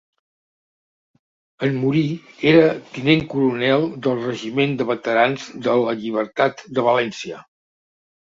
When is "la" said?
5.83-5.93